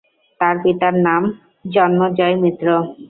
[0.39, 1.23] তার পিতার নাম
[1.65, 2.67] জন্মজয় মিত্র।